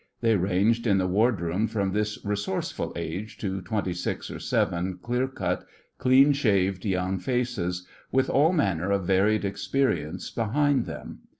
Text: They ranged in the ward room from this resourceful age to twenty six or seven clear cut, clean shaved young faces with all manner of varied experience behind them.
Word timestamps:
They 0.21 0.35
ranged 0.35 0.87
in 0.87 0.97
the 0.97 1.05
ward 1.05 1.39
room 1.41 1.67
from 1.67 1.91
this 1.91 2.17
resourceful 2.25 2.91
age 2.95 3.37
to 3.37 3.61
twenty 3.61 3.93
six 3.93 4.31
or 4.31 4.39
seven 4.39 4.97
clear 4.97 5.27
cut, 5.27 5.63
clean 5.99 6.33
shaved 6.33 6.85
young 6.85 7.19
faces 7.19 7.85
with 8.11 8.27
all 8.27 8.51
manner 8.51 8.89
of 8.91 9.05
varied 9.05 9.45
experience 9.45 10.31
behind 10.31 10.87
them. 10.87 11.19